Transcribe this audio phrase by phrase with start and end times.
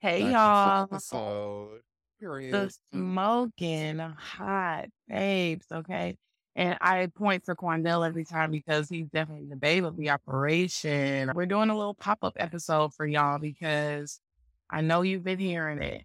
[0.00, 1.80] Hey y'all, episode.
[2.50, 2.78] the mm.
[2.92, 6.16] smoking hot babes, okay?
[6.54, 11.30] And I point to Quandell every time because he's definitely the babe of the operation.
[11.34, 14.20] We're doing a little pop-up episode for y'all because
[14.70, 16.04] I know you've been hearing it.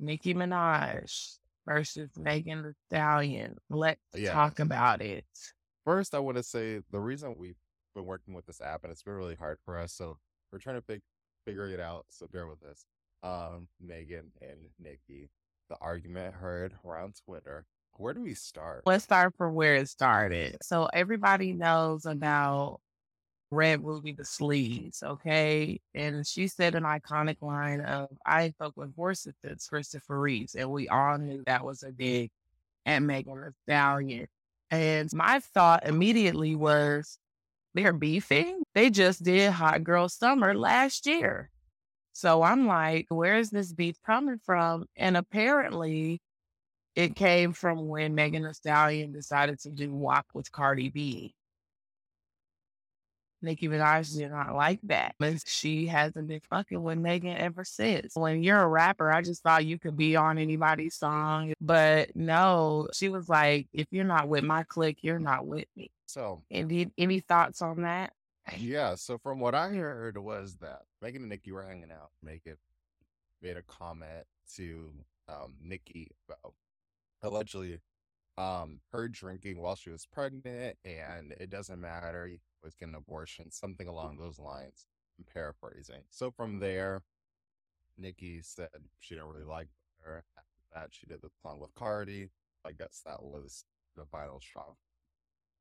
[0.00, 3.56] Nicki Minaj versus Megan Thee Stallion.
[3.68, 4.32] Let's Yeah.
[4.32, 5.24] talk about it.
[5.84, 7.56] First, I want to say the reason we've
[7.94, 10.18] been working with this app and it's been really hard for us, so
[10.52, 11.02] we're trying to fig-
[11.44, 12.06] figure it out.
[12.10, 12.84] So bear with us.
[13.22, 15.30] Um, Megan and Nicki,
[15.68, 17.66] the argument heard around Twitter.
[17.94, 18.82] Where do we start?
[18.86, 20.58] Let's start from where it started.
[20.62, 22.80] So everybody knows about
[23.50, 25.80] Red Ruby Da Sleeze, okay?
[25.94, 30.54] And she said an iconic line of I fuck with horses since Christopher Reeves.
[30.54, 32.30] And we all knew that was a dig
[32.86, 34.28] at Megan Thee Stallion.
[34.70, 37.18] And my thought immediately was
[37.74, 38.62] they're beefing.
[38.74, 41.50] They just did Hot Girl Summer last year.
[42.18, 44.86] So I'm like, where is this beef coming from?
[44.96, 46.20] And apparently
[46.96, 51.32] it came from when Megan Thee Stallion decided to do WAP with Cardi B.
[53.40, 55.14] Nicki Minaj did not like that.
[55.20, 58.16] And she hasn't been fucking with Megan ever since.
[58.16, 61.52] When you're a rapper, I just thought you could be on anybody's song.
[61.60, 65.92] But no, she was like, if you're not with my clique, you're not with me.
[66.06, 68.12] So, Any any thoughts on that?
[68.56, 72.10] Yeah, so from what I heard was that Megan and Nicki were hanging out.
[72.22, 72.56] Megan
[73.42, 74.24] made a comment
[74.56, 74.90] to
[75.28, 76.54] um, Nicki about
[77.22, 77.80] allegedly
[78.38, 82.98] um her drinking while she was pregnant and it doesn't matter you was getting an
[83.00, 84.86] abortion something along those lines
[85.18, 87.02] i'm paraphrasing so from there
[87.96, 88.68] nicki said
[89.00, 89.68] she didn't really like
[90.00, 92.28] her after that she did the song with cardi
[92.64, 93.64] i guess that was
[93.96, 94.72] the final straw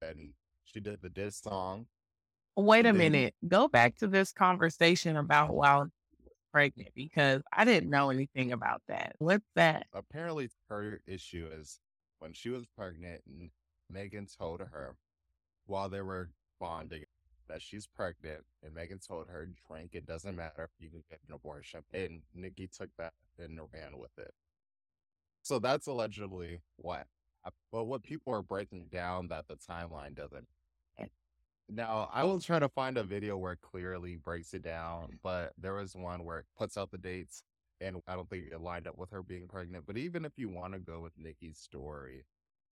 [0.03, 1.87] and she did the diss song
[2.57, 3.35] Wait a minute.
[3.47, 5.89] Go back to this conversation about while
[6.51, 9.15] pregnant because I didn't know anything about that.
[9.19, 9.85] What's that?
[9.93, 11.79] apparently her issue is
[12.19, 13.51] when she was pregnant and
[13.91, 14.95] Megan told her
[15.67, 17.03] while they were bonding
[17.47, 21.19] that she's pregnant and Megan told her drink it doesn't matter if you can get
[21.27, 24.33] an abortion and Nicki took that and ran with it.
[25.43, 27.05] So that's allegedly what
[27.71, 30.47] but what people are breaking down that the timeline doesn't
[31.69, 35.53] now, I will try to find a video where it clearly breaks it down, but
[35.57, 37.43] there was one where it puts out the dates,
[37.81, 39.85] and I don't think it lined up with her being pregnant.
[39.85, 42.25] But even if you want to go with Nicki's story,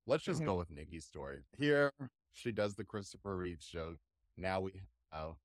[0.07, 0.45] let's just Mhm.
[0.45, 1.44] go with Nicki's story.
[1.57, 1.91] Here,
[2.31, 4.00] she does the Christopher Reeve joke.
[4.38, 5.35] Now we have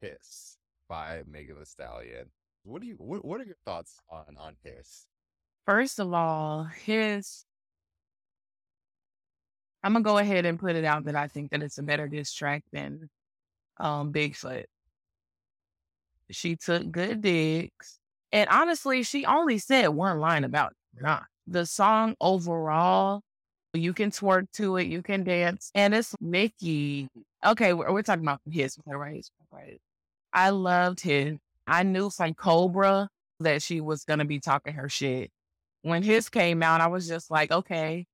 [0.00, 0.58] Hiss
[0.88, 2.30] by Megan Thee Stallion.
[2.64, 2.94] What do you?
[2.96, 5.06] What, what are your thoughts on on Hiss?
[5.66, 7.46] First of all, Hiss
[9.82, 12.08] I'm gonna go ahead and put it out that I think that it's a better
[12.08, 13.08] diss track than
[13.78, 14.64] um Bigfoot.
[16.30, 17.98] She took good digs.
[18.32, 21.20] And honestly, she only said one line about nah.
[21.48, 23.22] The song overall,
[23.74, 27.08] you can twerk to it, you can dance, and it's Nicki.
[27.44, 29.26] Okay, we're, we're talking about Hiss, right?
[29.50, 29.80] Right.
[30.32, 31.38] I loved Hiss.
[31.66, 33.08] I knew from Cobra
[33.40, 35.30] that she was gonna be talking her shit.
[35.82, 38.06] When Hiss came out, I was just like, okay.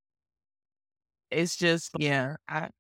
[1.31, 2.71] It's just yeah, I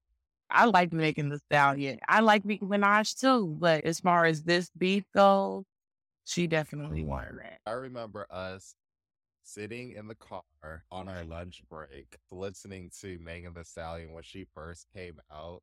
[0.51, 2.01] I like Megan the Stallion.
[2.09, 5.65] I like Nicki Minaj too, but as far as this beef goes,
[6.25, 7.61] she definitely won that.
[7.67, 8.75] I remember us
[9.43, 10.43] sitting in the car
[10.91, 15.63] on our lunch break, listening to Megan Thee Stallion when she first came out,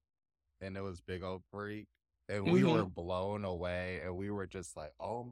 [0.62, 1.88] and it was Big Ole Freak,
[2.29, 2.72] and we Mhm.
[2.72, 5.31] were blown away, and we were just like, "Oh my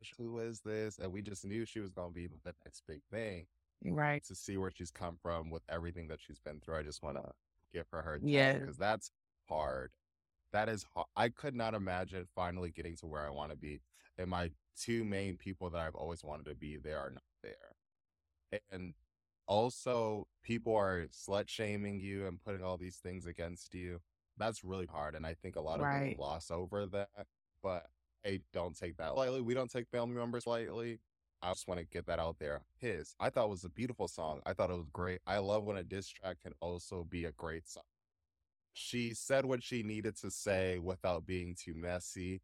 [0.00, 3.02] gosh, who is this?" And we just knew she was gonna be the next big
[3.10, 3.48] thing.
[3.84, 4.24] Right.
[4.24, 7.16] To see where she's come from with everything that she's been through, I just want
[7.16, 7.30] to
[7.72, 8.60] give her her Yes.
[8.60, 9.10] because that's
[9.48, 9.92] hard.
[10.52, 11.06] That is hard.
[11.16, 13.80] I could not imagine finally getting to where I want to be,
[14.18, 18.60] and my two main people that I've always wanted to be, they are not there.
[18.70, 18.94] And
[19.46, 24.00] also, people are slut shaming you and putting all these things against you.
[24.38, 26.10] That's really hard, and I think a lot of Right.
[26.10, 27.26] people gloss over that.
[27.62, 27.86] But
[28.24, 29.40] I don't take that lightly.
[29.40, 31.00] We don't take family members lightly.
[31.42, 32.62] I just want to get that out there.
[32.78, 34.40] Hiss, I thought was a beautiful song.
[34.46, 35.20] I thought it was great.
[35.26, 37.84] I love when a diss track can also be a great song.
[38.72, 42.42] She said what she needed to say without being too messy.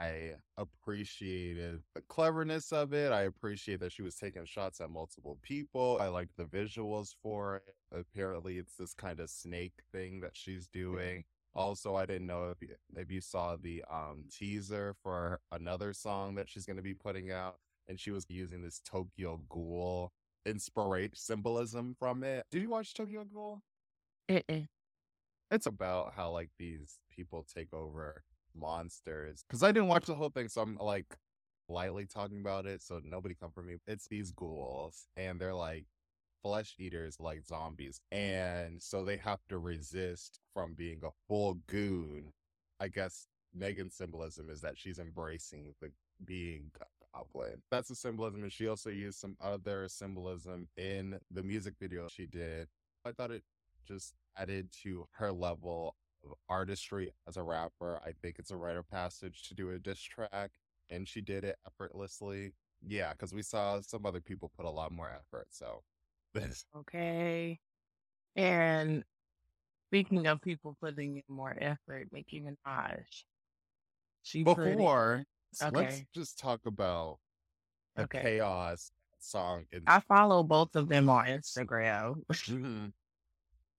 [0.00, 3.12] I appreciated the cleverness of it.
[3.12, 5.98] I appreciate that she was taking shots at multiple people.
[6.00, 7.74] I liked the visuals for it.
[7.92, 11.24] Apparently, it's this kind of snake thing that she's doing.
[11.54, 16.34] Also, I didn't know if you, if you saw the um, teaser for another song
[16.36, 17.56] that she's going to be putting out,
[17.88, 20.12] and she was using this Tokyo Ghoul
[20.46, 22.44] inspiration symbolism from it.
[22.50, 23.62] Did you watch Tokyo Ghoul?
[24.28, 24.66] Uh-uh.
[25.50, 28.22] It's about how like these people take over
[28.54, 29.44] monsters.
[29.46, 31.06] Because I didn't watch the whole thing, so I'm like
[31.68, 33.76] lightly talking about it, so nobody come for me.
[33.86, 35.86] It's these ghouls, and they're like
[36.42, 42.32] flesh eaters, like zombies, and so they have to resist from being a full goon.
[42.80, 45.90] I guess Megan's symbolism is that she's embracing the
[46.24, 46.70] being
[47.70, 52.26] That's the symbolism, and she also used some other symbolism in the music video she
[52.26, 52.68] did.
[53.04, 53.42] I thought it
[53.86, 58.00] just added to her level of artistry as a rapper.
[58.04, 60.50] I think it's a rite of passage to do a diss track,
[60.90, 62.52] and she did it effortlessly.
[62.86, 65.48] Yeah, because we saw some other people put a lot more effort.
[65.50, 65.82] So,
[66.34, 66.64] this.
[66.76, 67.58] Okay.
[68.36, 69.04] And
[69.88, 73.04] speaking of people putting in more effort, Nicki Minaj.
[74.22, 74.58] She put
[75.50, 76.06] Before, let's Okay.
[76.14, 77.18] just talk about
[77.96, 78.22] the Okay.
[78.22, 79.66] chaos song.
[79.72, 82.22] In- I follow both of them on Instagram.
[82.30, 82.92] Mhm.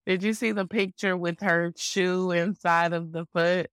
[0.04, 3.70] Did you see the picture with her shoe inside of the foot?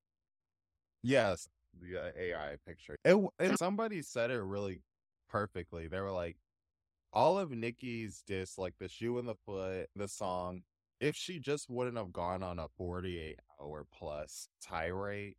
[1.02, 2.98] Yes, the AI picture.
[3.04, 4.82] It, somebody said it really
[5.28, 5.88] perfectly.
[5.88, 6.38] They were like,
[7.12, 10.62] all of Nicki's diss, like the shoe in the foot, the song,
[11.00, 15.36] if she just wouldn't have gone on a 48 hour plus tirade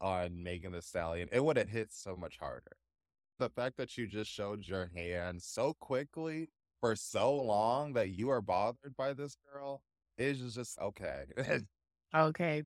[0.00, 2.76] on Megan the Stallion, it would have hit so much harder.
[3.38, 6.50] The fact that you just showed your hand so quickly
[6.80, 9.82] for so long that you are bothered by this girl
[10.18, 11.24] is just okay.
[12.14, 12.64] Okay.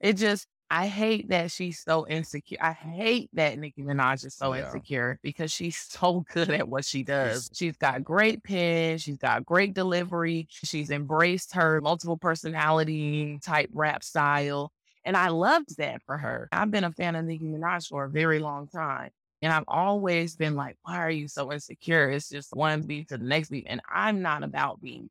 [0.00, 2.58] It just, I hate that she's so insecure.
[2.60, 4.60] I hate that Nicki Minaj is so Yeah.
[4.60, 7.48] insecure because she's so good at what she does.
[7.54, 14.02] She's got great pen, she's got great delivery, she's embraced her multiple personality type rap
[14.04, 14.72] style.
[15.08, 16.50] And I loved that for her.
[16.52, 19.08] I've been a fan of Nicki Minaj for a very long time.
[19.40, 22.10] And I've always been like, why are you so insecure?
[22.10, 23.64] It's just one beat to the next beat.
[23.70, 25.08] And I'm not about beat.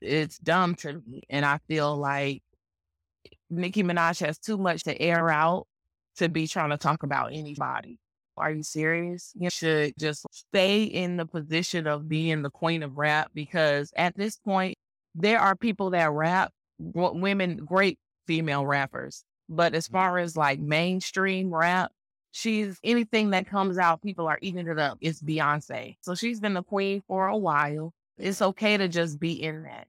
[0.00, 1.24] It's dumb to me.
[1.28, 2.42] And I feel like
[3.50, 5.66] Nicki Minaj has too much to air out
[6.16, 7.98] to be trying to talk about anybody.
[8.38, 9.30] Are you serious?
[9.34, 14.16] You should just stay in the position of being the queen of rap because at
[14.16, 14.78] this point,
[15.14, 19.22] there are people that rap, women, great female rappers.
[19.48, 19.94] But as mm-hmm.
[19.94, 21.92] far as like mainstream rap,
[22.30, 24.98] she's anything that comes out, people are eating it up.
[25.00, 25.96] It's Beyonce.
[26.00, 27.92] So she's been the queen for a while.
[28.18, 29.88] It's okay to just be in that.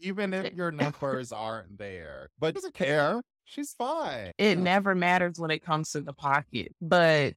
[0.00, 3.22] Even if your numbers aren't there, but doesn't care.
[3.44, 4.32] She's fine.
[4.38, 7.34] It never matters when it comes to the pocket, but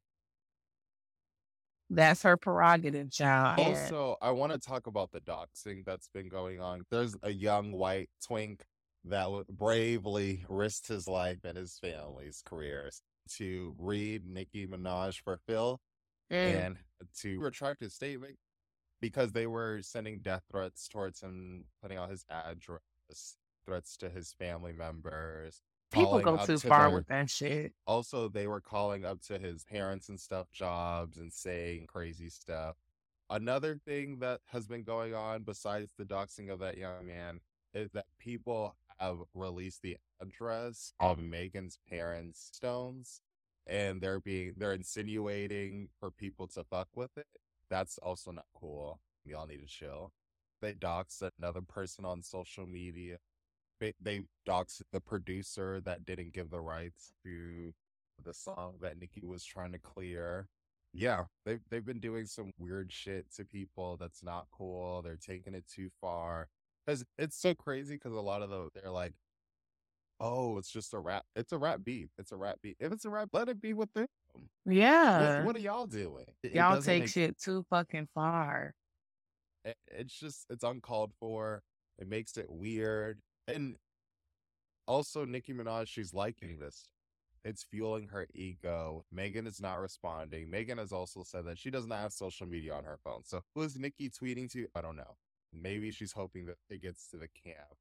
[1.90, 3.60] that's her prerogative, child.
[3.60, 6.82] Also, I want to talk about the doxing that's been going on.
[6.90, 8.64] There's a young white twink
[9.08, 13.02] that bravely risked his life and his family's careers
[13.38, 15.80] to read Nicki Minaj for Phil
[16.32, 16.78] Mm, and
[17.22, 18.36] to retract his statement
[19.00, 22.80] because they were sending death threats towards him, putting out his address,
[23.64, 25.62] threats to his family members.
[25.92, 27.74] people go too to far their- with that shit.
[27.86, 32.76] also they were calling up to his parents and stuff jobs and saying crazy stuff
[33.30, 37.40] another thing that has been going on besides the doxing of that young man
[37.76, 43.22] is that people have released the address of megan's parents stones
[43.68, 47.28] and they're being they're insinuating for people to fuck with it
[47.70, 50.12] that's also not cool we all need to chill
[50.62, 53.18] they doxed another person on social media
[53.80, 57.74] they, they doxed the producer that didn't give the rights to
[58.24, 60.48] the song that Nicki was trying to clear.
[60.94, 65.02] Yeah, they've they've been doing some weird shit to people that's not cool.
[65.02, 66.48] They're taking it too far.
[66.88, 69.14] Cause it's so crazy because a lot of the they're like,
[70.20, 71.24] oh, it's just a rap.
[71.36, 72.10] It's a rap beat.
[72.18, 72.78] It's a rap beat.
[72.80, 74.08] If it's a rap, let it be with them.
[74.66, 75.44] Yeah.
[75.44, 76.26] what are y'all doing?
[76.44, 78.74] It, it Y'all doesn't take make shit too fucking far.
[79.64, 81.64] it- it's just it's uncalled for.
[81.98, 83.20] It makes it weird.
[83.48, 83.78] And
[84.88, 86.88] also Nicki Minaj, she's liking this.
[87.44, 89.06] It's fueling her ego.
[89.12, 90.50] Megan is not responding.
[90.50, 93.24] Megan has also said that she doesn't have social media on her phone.
[93.24, 94.68] So who is Nicki tweeting to?
[94.76, 95.16] I don't know.
[95.62, 97.78] Maybe she's hoping that it gets to the camp.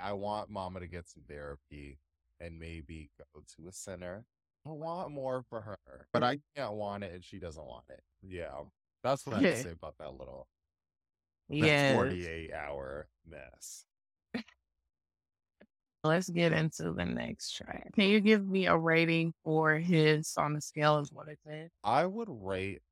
[0.00, 0.10] I.
[0.10, 1.98] I want mama to get some therapy
[2.40, 4.24] and maybe go to a center.
[4.66, 8.00] I want more for her, but I can't want it and she doesn't want it.
[8.22, 8.60] Yeah.
[9.02, 10.46] That's what I have to say about that little
[11.48, 11.94] Yeah.
[11.94, 13.84] 48 hour mess.
[16.04, 17.90] Let's get into the next track.
[17.94, 21.70] Can you give me a rating for Hiss on the scale of what it said?
[21.82, 22.82] I would rate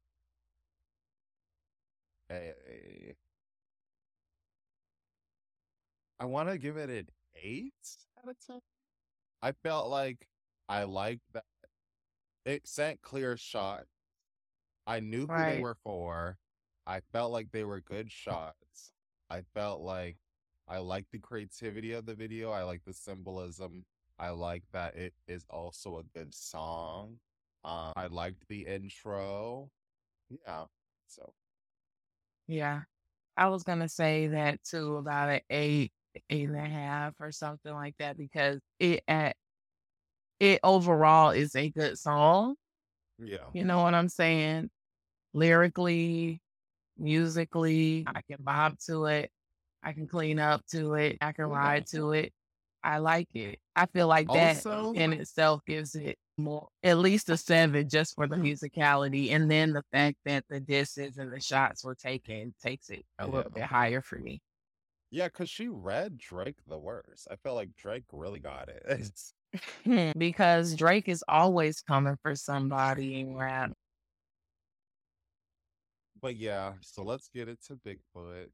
[2.31, 3.15] a.
[6.19, 7.09] I want to give it an
[7.43, 7.75] eight
[8.19, 8.61] out of ten.
[9.43, 10.29] I felt like
[10.69, 11.45] I liked that
[12.45, 13.85] it sent clear shot.
[14.87, 16.39] I knew who they were for.
[16.87, 18.93] I felt like they were good shots.
[19.29, 20.17] I felt like
[20.69, 22.51] I liked the creativity of the video.
[22.51, 23.85] I like the symbolism.
[24.19, 27.19] I like that it is also a good song.
[27.65, 29.71] Uh, I liked the intro.
[30.31, 30.65] Yeah.
[31.09, 31.35] So
[32.49, 32.83] Yeah.
[33.37, 35.93] I was gonna say that too, about an eight,
[36.31, 39.37] eight and a half or something like that, because it at
[40.41, 42.55] it overall is a good song.
[43.19, 43.39] yeah.
[43.53, 44.71] You know what I'm saying?
[45.35, 46.41] Lyrically,
[46.99, 49.31] musically, I can bob to it.
[49.83, 51.19] I can clean up to it.
[51.21, 52.33] I can ride to it.
[52.83, 53.59] I like it.
[53.75, 58.15] I feel like that Also, in itself gives it more, at least a seven just
[58.15, 59.33] for the musicality.
[59.33, 63.27] And then the fact that the disses and the shots were taken takes it a
[63.27, 63.63] little yeah.
[63.63, 64.41] bit higher for me.
[65.11, 67.29] Yeah, because she read Drake the worst.
[67.31, 69.11] I felt like Drake really got it.
[70.19, 73.73] Because Drake is always coming for somebody in rap.
[76.21, 78.49] but yeah, so let's get it to Bigfoot.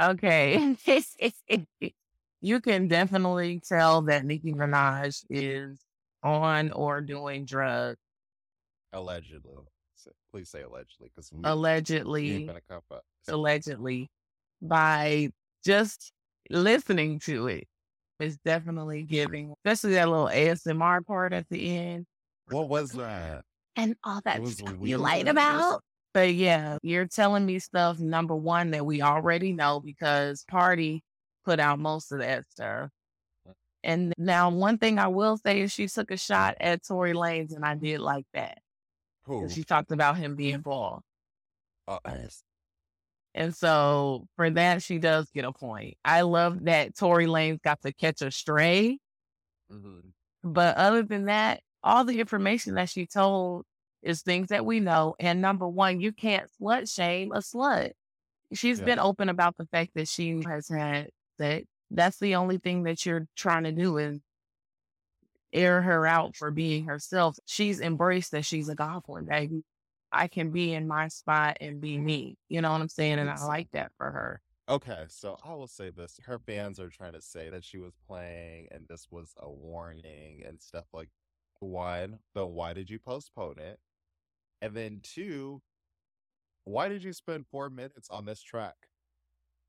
[0.00, 0.76] Okay.
[2.40, 5.78] you can definitely tell that Nicki Minaj is
[6.22, 7.98] on or doing drugs.
[8.92, 9.54] Allegedly.
[10.32, 13.02] Please say allegedly, because we, we ain't Allegedly, gonna cuff up.
[13.28, 14.08] allegedly,
[14.62, 15.30] by
[15.64, 16.12] just
[16.50, 17.66] listening to it.
[18.20, 22.06] It's definitely giving, especially that little ASMR part at the end.
[22.50, 23.42] What was that?
[23.76, 25.82] And all that was stuff you lied about.
[26.14, 31.02] But yeah, you're telling me stuff, number one, that we already know because Party
[31.44, 32.90] put out most of that stuff.
[33.88, 37.56] And now, one thing I will say is she took a shot at Tory Lanez,
[37.56, 38.58] and I did like that.
[39.24, 39.48] Who?
[39.48, 41.00] She talked about him being bald.
[41.86, 41.98] Uh,
[43.34, 45.96] And so for that, she does get a point.
[46.04, 48.98] I love that Tory Lanez got to catch a stray.
[49.72, 50.12] mhm.
[50.42, 53.64] But other than that, all the information that she told
[54.02, 55.14] is things that we know.
[55.18, 57.92] And number one, you can't slut shame a slut.
[58.52, 58.84] She's Yeah.
[58.84, 61.64] been open about the fact that she has had that.
[61.90, 64.20] That's the only thing that you're trying to do is
[65.52, 67.38] air her out for being herself.
[67.46, 69.64] She's embraced that she's a goblin, baby.
[70.12, 72.36] I can be in my spot and be me.
[72.48, 73.18] You know what I'm saying?
[73.18, 74.40] And I like that for her.
[74.68, 76.20] Okay, so I will say this.
[76.24, 80.42] Her fans are trying to say that she was playing and this was a warning
[80.46, 81.08] and stuff like
[81.60, 83.78] one, then why did you postpone it?
[84.60, 85.62] And then two,
[86.64, 88.87] why did you spend four minutes on this track?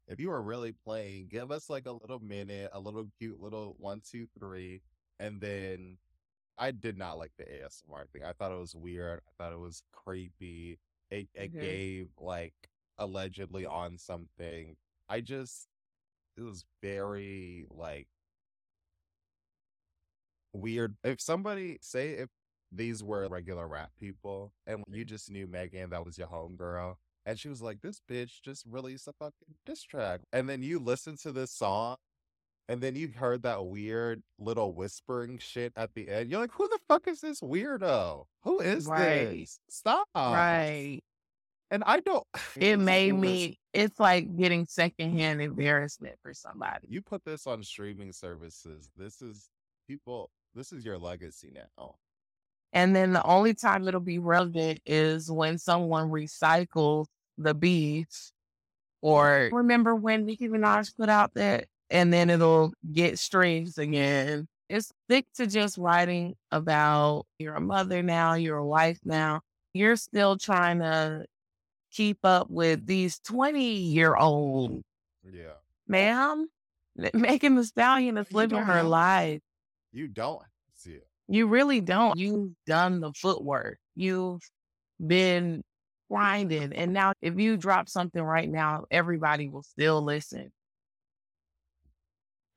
[0.10, 3.76] If you were really playing, give us like a little minute, a little cute little
[3.80, 4.82] one, two, three,
[5.20, 5.98] and then
[6.58, 8.24] I did not like the ASMR thing.
[8.26, 9.22] I thought it was weird.
[9.28, 10.80] I thought it was creepy.
[11.12, 11.60] It it Mhm.
[11.60, 12.56] gave like
[12.98, 14.78] allegedly on something.
[15.10, 15.70] I just
[16.38, 18.08] it was very like
[20.54, 20.98] weird.
[21.04, 22.30] If somebody say if
[22.72, 26.98] these were regular rap people and you just knew Megan that was your homegirl
[27.30, 30.22] and she was like, This bitch just released a fucking diss track.
[30.34, 31.98] And then you listen to this song
[32.70, 36.30] and then you heard that weird little whispering shit at the end.
[36.30, 38.26] You're like, who the fuck is this weirdo?
[38.44, 39.30] Who is Right.
[39.30, 39.60] this?
[39.70, 40.08] Stop.
[40.16, 41.02] right.
[41.72, 46.88] And I don't It made me, it's like getting secondhand embarrassment for somebody.
[46.90, 48.90] you put this on streaming services.
[48.96, 49.50] This is
[49.88, 51.96] people this is your legacy now.
[52.74, 57.08] And then the only time it'll be relevant is when someone recycles
[57.40, 58.32] the beats.
[59.02, 64.48] Or remember when Nicki Minaj put out that, and then it'll get streams again.
[64.70, 69.42] It's stick to just writing about you're a mother now, you're a wife now.
[69.74, 71.26] You're still trying to
[71.92, 74.84] keep up with these 20 year old
[75.24, 75.54] Yeah.
[75.88, 76.48] ma'am.
[77.14, 79.42] Megan the Stallion is living her have- life.
[79.92, 80.42] You don't
[80.76, 81.08] see it.
[81.30, 82.18] You really don't.
[82.20, 83.80] You've done the footwork.
[83.96, 84.42] You've
[85.06, 85.64] been
[86.10, 86.74] grinding.
[86.74, 90.52] And now, if you drop something right now, everybody will still listen.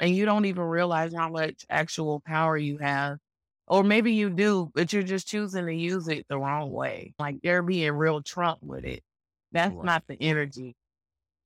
[0.01, 3.19] And you don't even realize how much actual power you have.
[3.69, 7.15] Or maybe you do, but you're just choosing to use it the wrong way.
[7.19, 9.03] Like they're being real Trump with it.
[9.53, 9.85] That's Right.
[9.85, 10.75] not the energy.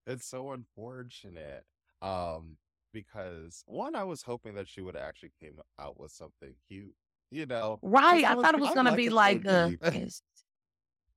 [0.07, 1.65] It's so unfortunate.
[2.01, 2.57] Um,
[2.93, 6.95] because one, I was hoping that she would actually came out with something cute.
[7.31, 8.25] You know, Right.
[8.25, 9.77] I I thought it was to like be like a.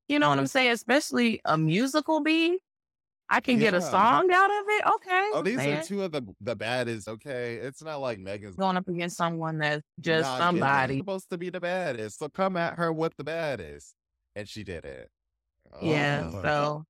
[0.10, 0.72] you know what I'm saying?
[0.72, 2.60] Especially a musical beat.
[3.32, 4.84] I can get a song out of it.
[4.96, 5.30] Okay.
[5.36, 7.08] Oh, these are two of the the baddest.
[7.08, 10.98] Okay, it's not like Megan's going up against someone that's just Nah, somebody.
[10.98, 12.18] supposed to be the baddest.
[12.18, 13.94] So come at her with the baddest,
[14.36, 15.10] and she did it.
[15.80, 16.32] Yeah.
[16.34, 16.42] Oh.
[16.42, 16.86] So,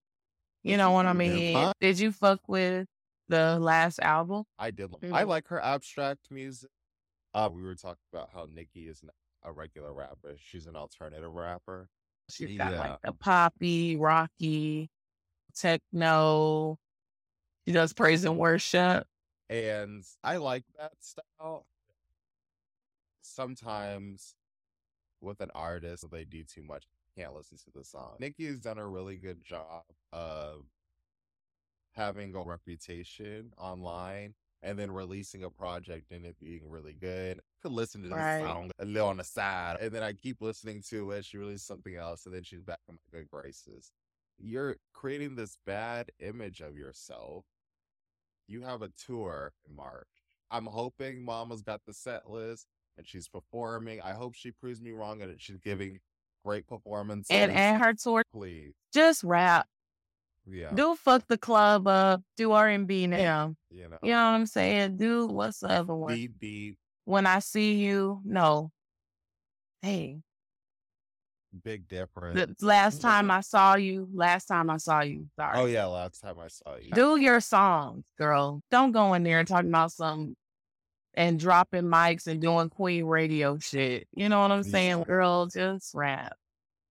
[0.64, 1.74] you know what I mean?
[1.82, 2.88] Did you fuck with
[3.28, 4.46] the last album?
[4.58, 4.94] I did.
[5.12, 5.28] I Mhm.
[5.28, 6.70] like her abstract music.
[7.34, 11.34] Uh, we were talking about how Nicki is not a regular rapper; she's an alternative
[11.34, 11.90] rapper.
[12.30, 12.80] She's got Yeah.
[12.80, 14.90] like the poppy, rocky,
[15.56, 16.78] techno.
[17.66, 19.08] She does praise and worship.
[19.50, 21.66] and I like that style.
[23.22, 24.36] Sometimes
[25.22, 28.16] with an artist, they do too much, can't listen to the song.
[28.20, 30.66] Nicki's done a really good job of
[31.94, 37.40] having a reputation online and then releasing a project and it being really good.
[37.40, 38.42] I could listen to this Right.
[38.42, 41.26] song a little on the side, and then I keep listening to it.
[41.26, 43.92] She releases something else, and then she's back in my good graces.
[44.38, 47.46] You're creating this bad image of yourself.
[48.48, 50.08] You have a tour in March.
[50.50, 52.66] I'm hoping Mama's got the set list
[52.98, 54.02] and she's performing.
[54.02, 56.00] I hope she proves me wrong and that she's giving
[56.44, 57.30] great performances.
[57.30, 59.68] And and her tour, please, just rap.
[60.50, 62.22] Yeah, Do fuck the club up.
[62.38, 63.56] Do R and B now.
[63.70, 64.98] you know, You know what I'm saying?
[64.98, 66.14] Do what's the other one?
[66.14, 68.72] beat beat When I see you, no.
[69.82, 70.20] Hey,
[71.64, 72.36] big difference.
[72.60, 75.26] the last time I saw you, last time I saw you.
[75.28, 75.60] Oh, sorry.
[75.62, 76.92] Oh yeah, last time I saw you.
[76.94, 78.62] Do your songs, girl.
[78.72, 80.36] Don't go in there and talking about some
[81.16, 84.08] and dropping mics and doing queen radio shit.
[84.14, 84.72] You know what I'm Yeah.
[84.72, 85.04] saying?
[85.04, 86.36] Girl, just rap.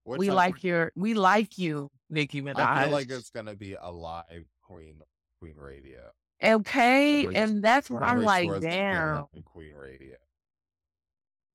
[0.05, 2.59] We like your we like you, Nicki Minaj.
[2.59, 5.01] I feel like it's gonna be a live Queen
[5.39, 6.11] Queen Radio.
[6.43, 7.25] okay.
[7.33, 9.43] And that's what I'm like, store is gonna be damn.
[9.43, 10.15] Queen Radio.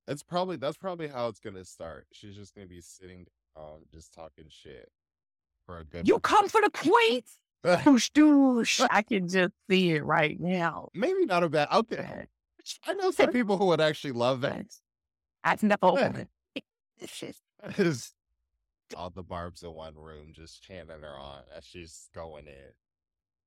[0.06, 2.06] It's probably that's probably how it's gonna start.
[2.12, 4.90] She's just gonna be sitting down, just talking shit
[5.66, 6.06] for a good.
[6.06, 7.23] You come for the queen?
[7.64, 8.87] Doosh, doosh.
[8.90, 10.90] I can just see it right now.
[10.94, 11.68] Maybe not a bad.
[11.73, 12.26] Okay,
[12.87, 14.66] I know some people who would actually love that.
[15.42, 16.26] I know.
[17.78, 18.12] Is
[18.94, 22.72] all the barbs in one room just chanting her on as she's going in.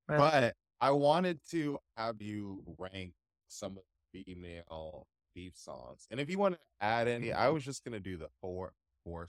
[0.08, 0.18] Right.
[0.18, 3.14] But I wanted to have you rank
[3.48, 7.64] some of the female beef songs, and if you want to add any, I was
[7.64, 8.74] just gonna do the four
[9.04, 9.28] four.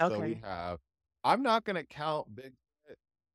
[0.00, 0.78] So we have.
[1.24, 2.52] I'm not gonna count Big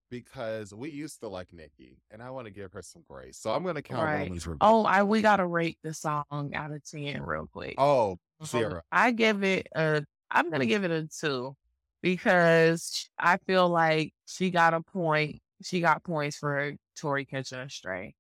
[0.10, 3.38] because we used to like Nicki, and I want to give her some grace.
[3.38, 4.30] So I'm gonna count Right.
[4.30, 4.58] Oh, Revenge.
[4.62, 7.76] Oh, I we gotta rate the song out of ten real quick.
[7.78, 8.46] oh, mm-hmm.
[8.46, 8.82] zero.
[8.92, 10.04] I give it a.
[10.30, 11.56] I'm gonna give it a two
[12.02, 15.42] because I feel like she got a point.
[15.64, 18.16] She got points for Tory catching a stray.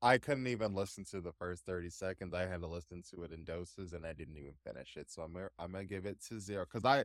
[0.00, 2.32] I couldn't even listen to the first 30 seconds.
[2.34, 5.10] I had to listen to it in doses and I didn't even finish it.
[5.10, 7.04] So I'm I'm gonna give it to zero because I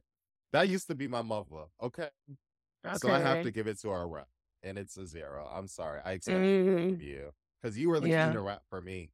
[0.52, 1.66] that used to be my mother.
[1.82, 2.10] Okay.
[2.94, 4.30] So I have to give it to our rep.
[4.64, 5.50] And it's a zero.
[5.52, 6.02] I'm sorry.
[6.06, 7.32] I expect Mm, you.
[7.62, 8.38] Because you were the Yeah.
[8.42, 9.12] rap for me.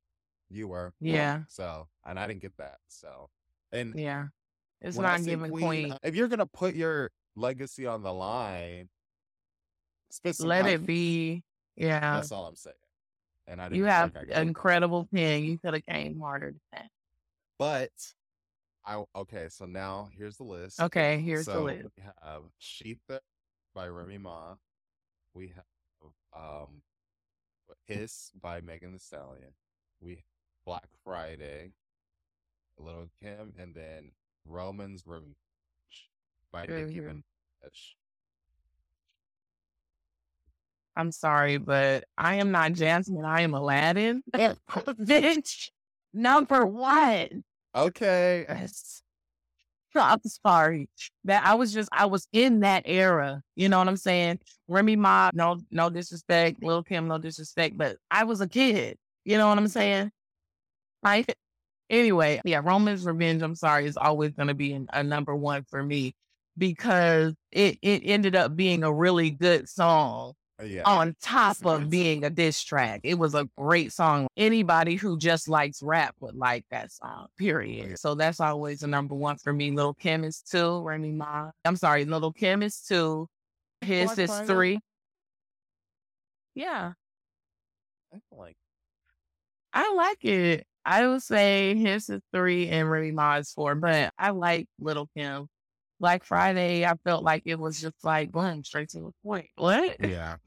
[0.50, 0.94] You were.
[1.00, 1.46] Yeah.
[1.48, 2.80] So and I didn't get that.
[2.88, 3.32] So
[3.72, 4.28] and yeah,
[4.82, 5.98] it's when not giving queen, queen.
[6.04, 8.90] if you're gonna put your legacy on the line,
[10.40, 11.44] Let it be.
[11.76, 12.76] Yeah, That's all I'm saying.
[13.48, 15.44] And I didn't you have an incredible pen.
[15.44, 16.90] You could have came harder than that.
[17.58, 17.92] But
[18.86, 20.80] I okay, so now here's the list.
[20.80, 21.90] Okay, here's the list.
[21.98, 23.20] We have ShETHER
[23.74, 24.56] by Remy Ma.
[25.34, 26.82] We have um
[27.86, 29.54] Hiss by Megan the Stallion.
[30.00, 30.24] We have
[30.66, 31.72] Black Friday,
[32.78, 34.12] Little Kim, and then
[34.50, 35.36] Roman's Revenge
[36.52, 37.00] by Nicki.
[37.00, 37.22] Minaj.
[40.96, 43.24] I'm sorry, but I am not Jasmine.
[43.24, 44.24] I am Aladdin.
[44.36, 45.70] Bitch,
[46.14, 47.44] number one.
[47.76, 48.46] Okay.
[48.50, 49.02] Yes.
[49.96, 50.90] I'm sorry.
[51.26, 53.42] That I was just I was in that era.
[53.56, 54.40] You know what I'm saying?
[54.68, 56.62] Remy Ma, no, no disrespect.
[56.62, 58.98] Lil Kim, no disrespect, but I was a kid.
[59.26, 60.12] You know what I'm saying?
[61.04, 61.34] Right?
[61.90, 65.82] Anyway, yeah, Roman's Revenge, I'm sorry, is always gonna be an- a number one for
[65.84, 66.14] me
[66.58, 70.84] because it it ended up being a really good song Yeah.
[70.86, 73.00] on top of being a diss track.
[73.04, 74.28] It was a great song.
[74.36, 77.90] Anybody who just likes rap would like that song, period.
[77.92, 77.96] Yeah.
[77.96, 79.72] So that's always a number one for me.
[79.72, 81.52] Little Kim is two, Remy Ma.
[81.66, 83.28] I'm sorry, Little Kim is two.
[83.82, 84.48] His Black is Friday?
[84.48, 84.80] three.
[86.56, 86.94] Yeah,
[88.14, 88.58] I like
[89.72, 90.68] I like it.
[90.86, 95.10] I would say Hiss is three and Remy Ma is four, but I like Little
[95.16, 95.48] Kim.
[96.00, 99.48] Like Friday, I felt like it was just like, boom, straight to the point.
[99.56, 99.98] What?
[100.00, 100.38] Yeah.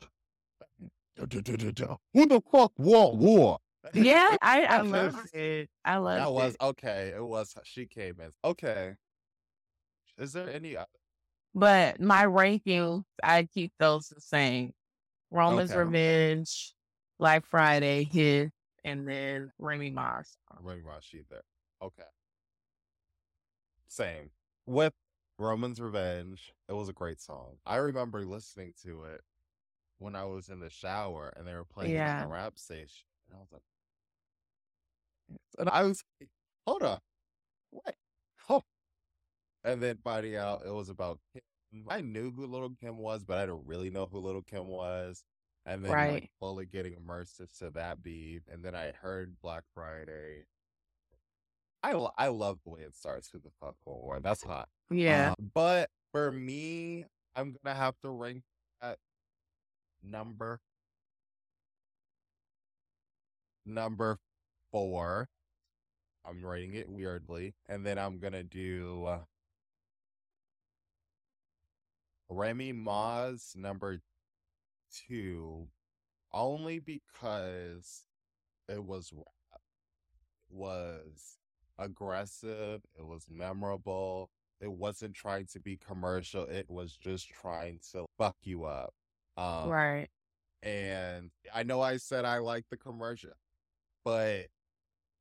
[1.18, 3.58] Who the fuck want war?
[3.92, 5.68] Yeah, I, I love it.
[5.84, 6.20] I love it.
[6.20, 6.32] That it.
[6.32, 7.12] was okay.
[7.14, 8.30] It was she came in.
[8.44, 8.94] Okay.
[10.18, 10.86] Is there any other
[11.54, 14.72] But my rankings, I keep those the same.
[15.30, 15.80] Roman's Okay.
[15.80, 16.74] Revenge,
[17.18, 18.50] Black Friday, Hiss,
[18.84, 20.36] and then Remy Mars.
[20.60, 21.44] Ring Rashid there?
[21.82, 22.02] Okay.
[23.88, 24.30] Same.
[24.66, 24.94] With
[25.38, 27.56] Roman's Revenge, it was a great song.
[27.66, 29.20] I remember listening to it
[29.98, 32.22] when I was in the shower and they were playing Yeah.
[32.22, 33.06] the rap station.
[33.28, 33.62] And I was like,
[35.58, 36.30] and I was like,
[36.66, 36.98] hold on.
[37.70, 37.94] Wait.
[38.48, 38.62] Oh.
[39.64, 41.42] And then finding out it was about Kim.
[41.88, 45.24] I knew who Little Kim was, but I didn't really know who Little Kim was.
[45.64, 48.42] And then like fully getting immersive to that beat.
[48.50, 50.44] And then I heard Black Friday.
[51.84, 53.30] I lo- I love the way it starts.
[53.30, 54.18] Who the fuck war?
[54.20, 54.68] That's hot.
[54.90, 55.32] Yeah.
[55.32, 57.04] Uh, but for me,
[57.36, 58.42] I'm gonna have to rank
[58.80, 58.98] that
[60.02, 60.60] number
[63.64, 64.18] number
[64.70, 65.28] four.
[66.24, 69.18] I'm rating it weirdly, and then I'm gonna do uh,
[72.28, 74.00] Remy Ma's number
[75.08, 75.68] two,
[76.32, 78.04] only because
[78.68, 79.12] it was
[80.50, 81.38] was
[81.78, 82.82] aggressive.
[82.98, 84.30] It was memorable.
[84.60, 86.44] It wasn't trying to be commercial.
[86.44, 88.94] It was just trying to fuck you up.
[89.36, 90.08] Um, right.
[90.62, 93.32] and I know I said I like the commercial,
[94.04, 94.46] but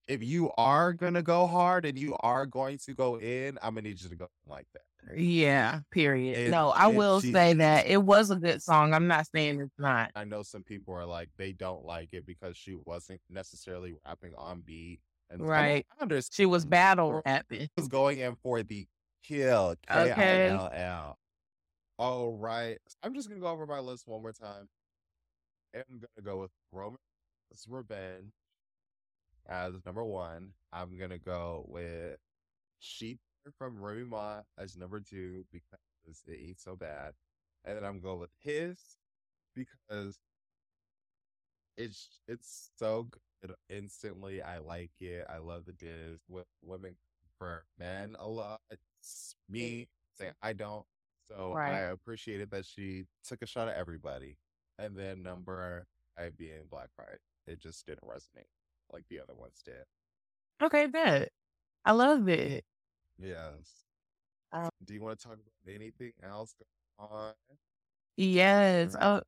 [0.07, 3.87] if you are gonna go hard and you are going to go in, I'm gonna
[3.87, 4.83] need you to go like that.
[5.15, 5.79] Yeah.
[5.91, 6.37] Period.
[6.37, 8.93] It- no, I it- will she- say that it was a good song.
[8.93, 10.11] I'm not saying it's not.
[10.15, 14.33] I know some people are like they don't like it because she wasn't necessarily rapping
[14.35, 14.99] on beat.
[15.29, 15.85] And Right.
[15.97, 17.69] I understand She was battle rapping.
[17.77, 18.87] was going in for the
[19.23, 19.75] kill.
[19.89, 20.13] Okay.
[20.13, 21.17] K-I-L-L.
[21.97, 22.77] All right.
[23.03, 24.67] I'm just gonna go over my list one more time.
[25.73, 26.99] I'm gonna go with Roman's
[27.67, 28.33] Revenge
[29.47, 30.53] as number one.
[30.73, 32.17] I'm gonna go with
[32.79, 33.19] Sheep
[33.57, 37.13] from Remy Ma as number two because it ain't so bad.
[37.65, 38.97] And then I'm going with Hiss
[39.55, 40.19] because
[41.77, 43.07] it's it's so
[43.41, 44.41] good instantly.
[44.41, 45.25] I like it.
[45.29, 46.95] I love the diz with women
[47.37, 48.61] for men a lot.
[48.69, 50.85] It's me saying I don't.
[51.29, 51.73] So Right.
[51.73, 54.37] I appreciated that she took a shot at everybody.
[54.77, 55.85] And then number
[56.17, 57.19] I being Black Pride.
[57.47, 58.45] It just didn't resonate
[58.91, 59.83] like the other ones did.
[60.61, 61.29] Okay, bet.
[61.85, 62.63] I love it.
[63.21, 63.85] Yes.
[64.51, 66.53] Um, Do you want to talk about anything else
[66.99, 67.33] going on?
[68.17, 68.95] Yes.
[68.99, 69.21] Oh,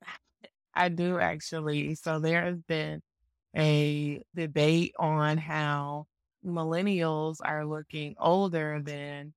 [0.74, 1.96] I do actually.
[1.96, 3.02] So there has been
[3.56, 6.08] a debate on how
[6.46, 9.34] millennials are looking older than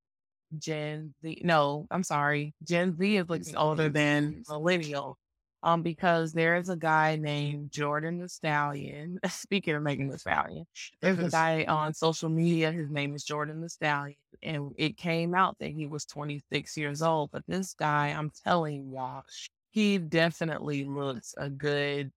[0.58, 1.42] Gen Z.
[1.44, 2.54] No, I'm sorry.
[2.64, 5.18] Gen Z is looking older than millennial.
[5.66, 9.18] Um, because there is a guy named Jordan the Stallion.
[9.28, 10.64] Speaking of Megan the Stallion,
[11.02, 12.70] there's a guy on social media.
[12.70, 17.02] His name is Jordan the Stallion, and it came out that he was 26 years
[17.02, 17.32] old.
[17.32, 19.24] But this guy, I'm telling y'all,
[19.72, 22.12] he definitely looks a good.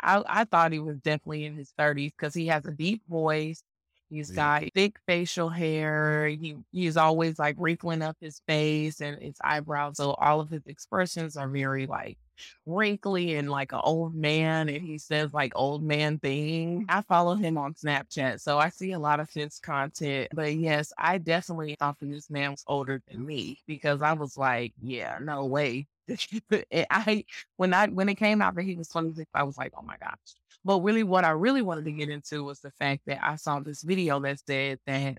[0.00, 3.62] I I thought he was definitely in his 30s because he has a deep voice.
[4.10, 6.28] He's got thick facial hair.
[6.28, 9.96] He he's always like wrinkling up his face and his eyebrows.
[9.98, 12.18] So all of his expressions are very like
[12.66, 14.68] wrinkly and like an old man.
[14.68, 16.86] And he says like old man thing.
[16.88, 20.28] I follow him on Snapchat, so I see a lot of his content.
[20.34, 24.36] But yes, I definitely thought that this man was older than me because I was
[24.36, 25.86] like, yeah, no way.
[26.90, 27.24] I
[27.56, 29.96] when I when it came out that he was 26, I was like, oh my
[29.98, 30.18] gosh.
[30.64, 33.60] But really, what I really wanted to get into was the fact that I saw
[33.60, 35.18] this video that said that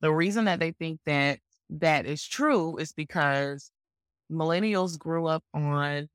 [0.00, 1.38] the reason that they think that
[1.70, 3.70] that is true is because
[4.30, 6.08] millennials grew up on.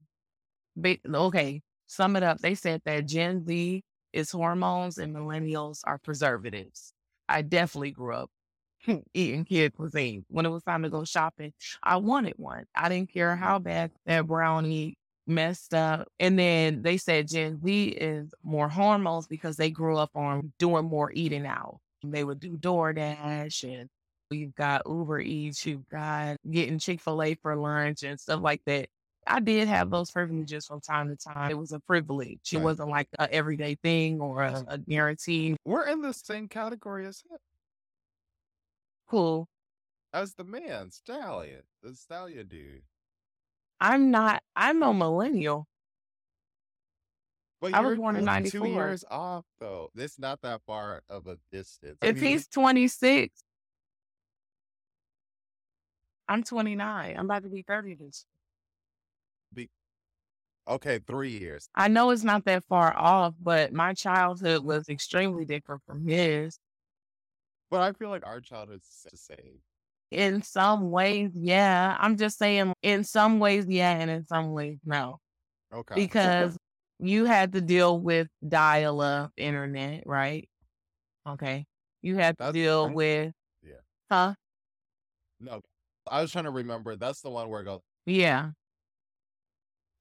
[0.84, 2.40] Okay, sum it up.
[2.40, 3.84] They said that Gen Z
[4.14, 6.94] is hormones and millennials are preservatives.
[7.28, 8.30] I definitely grew up
[9.14, 10.26] eating kid cuisine.
[10.30, 12.66] When it was time to go shopping, I wanted one.
[12.76, 13.44] I didn't care mm-hmm.
[13.44, 16.08] how bad that brownie messed up.
[16.20, 20.86] And then they said Gen Z is more hormones because they grew up on doing
[20.86, 21.80] more eating out.
[22.04, 23.90] They would do DoorDash and
[24.30, 28.62] you've got Uber Eats, you've got getting Chick fil A for lunch and stuff like
[28.66, 28.90] that.
[29.28, 31.50] I did have those privileges from time to time.
[31.50, 32.54] It was a privilege.
[32.54, 35.56] It wasn't like an everyday thing or a, a guarantee.
[35.66, 37.38] We're in the same category as him,
[39.08, 39.48] Cool.
[40.14, 42.84] as the man, Stallion, the Stallion dude.
[43.82, 45.68] I'm not, I'm a millennial.
[47.62, 48.68] But I was born in just two 94.
[48.68, 49.90] years off, though.
[49.96, 51.98] It's not that far of a distance.
[52.02, 53.42] I If mean, he's 26,
[56.28, 57.16] I'm 29.
[57.18, 58.26] I'm about to be 30 this.
[60.68, 61.68] Okay, three years.
[61.76, 66.58] I know it's not that far off, but my childhood was extremely different from his.
[67.70, 69.60] But I feel like our childhood's the same.
[70.12, 71.98] In some ways, yeah.
[72.00, 75.20] I'm just saying, in some ways, yeah, and in some ways, no.
[75.74, 75.96] Okay.
[75.96, 76.56] Because
[77.00, 80.48] you had to deal with dial up internet, right?
[81.28, 81.66] Okay.
[82.02, 82.96] You had to That's deal right.
[82.96, 83.74] with, Yeah.
[84.12, 84.36] huh?
[85.40, 85.62] no,
[86.08, 86.96] I was trying to remember.
[86.96, 88.52] That's the one where it goes, Yeah.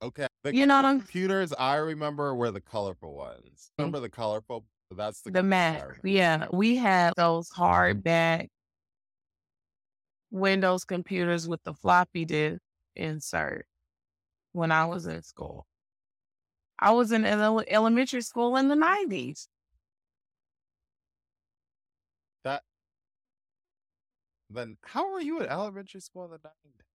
[0.05, 0.27] Okay.
[0.43, 3.71] The You know what I'm computers I remember were the colorful ones.
[3.79, 3.85] Mm.
[3.85, 4.65] Remember the colorful?
[4.91, 5.83] That's the the Mac.
[6.05, 8.49] Yeah, we had those hardback
[10.31, 12.61] Windows computers with the floppy disk
[12.97, 13.67] insert
[14.53, 15.67] when I was in school.
[16.79, 19.49] I was in ele- elementary school in the 90s.
[22.43, 22.63] That
[24.51, 26.94] Then how were you at elementary school in the 90s?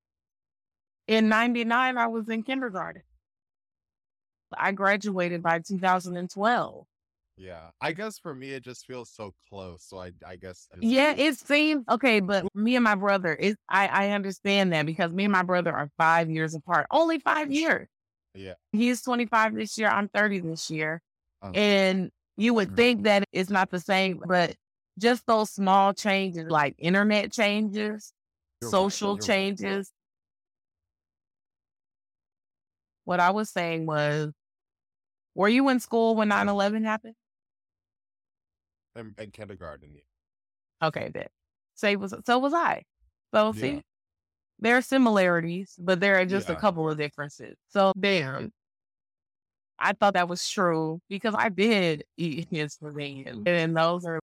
[1.10, 3.02] In 99, I was in kindergarten.
[4.56, 6.86] I graduated by 2012.
[7.36, 7.70] Yeah.
[7.82, 9.84] I guess for me, it just feels so close.
[9.84, 10.68] So I, I guess.
[10.72, 14.72] I just Yeah, it seems okay, but me and my brother, it, I, I understand
[14.74, 16.86] that because me and my brother are five years apart.
[16.92, 17.88] Only five years.
[18.36, 18.54] Yeah.
[18.72, 19.88] He's 25 this year.
[19.88, 21.02] I'm 30 this year.
[21.42, 21.50] Oh.
[21.54, 22.76] And you would Mhm.
[22.76, 24.56] think that it's not the same, but
[25.00, 28.14] just those small changes like internet changes,
[28.62, 29.24] social right.
[29.24, 29.92] changes.
[33.10, 34.32] What I was saying was,
[35.34, 37.16] were you in school when 9 11 happened?
[38.96, 39.90] In, in kindergarten.
[39.96, 40.88] Yeah.
[40.90, 41.26] Okay, then.
[41.74, 42.84] Say was so was I.
[43.34, 43.80] So see, Yeah.
[44.60, 47.56] there are similarities, but there are just a couple of differences.
[47.70, 48.52] So damn.
[49.80, 53.42] I thought that was true because I did eat his Slovenian.
[53.48, 54.20] And those are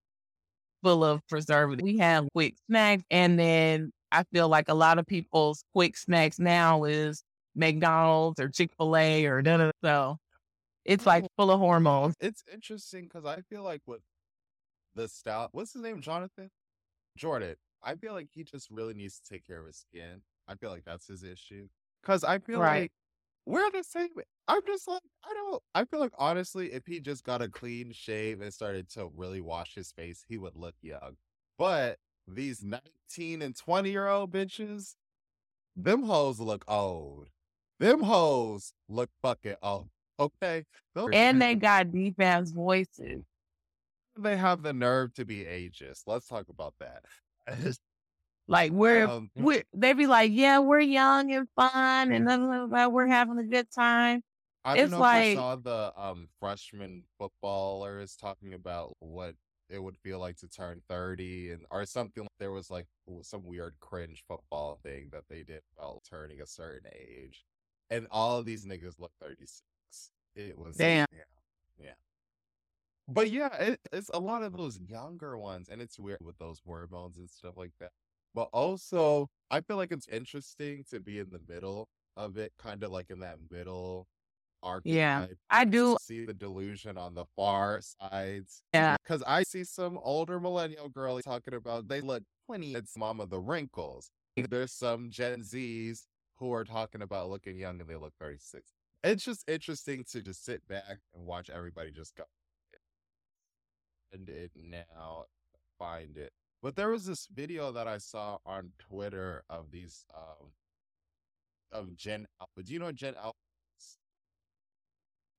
[0.84, 1.82] full of preservatives.
[1.82, 6.38] We have quick snacks and then I feel like a lot of people's quick snacks
[6.38, 7.24] now is
[7.56, 9.70] McDonald's or Chick-fil-A or da da.
[9.82, 10.18] So
[10.84, 11.28] it's like oh.
[11.36, 12.14] full of hormones.
[12.20, 14.02] It's interesting because I feel like with
[14.94, 16.00] the style, what's his name?
[16.00, 16.50] Jonathan?
[17.16, 17.56] Jordan.
[17.82, 20.22] I feel like he just really needs to take care of his skin.
[20.48, 21.68] I feel like that's his issue.
[22.02, 22.82] Because I feel Right.
[22.82, 22.92] like
[23.46, 24.08] we're the same.
[24.48, 27.92] I'm just like, I don't, I feel like honestly, if he just got a clean
[27.92, 31.16] shave and started to really wash his face, he would look young.
[31.58, 34.94] But these 19 and 20 year old bitches,
[35.76, 37.28] them hoes look old.
[37.78, 39.88] Them hoes look fucking old.
[40.18, 40.64] Okay.
[40.94, 43.22] Those- And they got deep ass voices.
[44.18, 46.04] they have the nerve to be ageist.
[46.06, 47.04] Let's talk about that.
[48.48, 53.38] Like we're Um, we they be like, yeah, we're young and fun and we're having
[53.38, 54.22] a good time.
[54.64, 59.34] I don't It's know if like- you saw the um freshman footballers talking about what
[59.68, 62.86] it would feel like to turn 30 and or something there was like
[63.22, 67.44] some weird cringe football thing that they did about turning a certain age
[67.90, 69.62] and all of these niggas look 36
[70.34, 71.06] it was Damn.
[71.12, 71.22] yeah
[71.78, 71.90] yeah
[73.08, 76.60] but yeah it, it's a lot of those younger ones and it's weird with those
[76.66, 77.90] hormones and stuff like that
[78.34, 82.82] but also i feel like it's interesting to be in the middle of it kind
[82.82, 84.06] of like in that middle
[84.62, 88.62] archetype Yeah, I do see the delusion on the far sides.
[88.74, 88.96] Yeah.
[89.02, 93.38] Because I see some older millennial girl talking about they look 20, it's mama the
[93.38, 94.10] wrinkles.
[94.36, 96.04] There's some Gen Zs
[96.36, 98.72] who are talking about looking young and they look 36.
[99.04, 102.24] It's just interesting to just sit back and watch everybody just go.
[104.12, 105.24] And it now
[105.78, 106.32] find it.
[106.62, 110.48] But there was this video that I saw on Twitter of these um
[111.72, 112.62] of Gen Alpha.
[112.64, 113.36] Do you know Gen Alpha?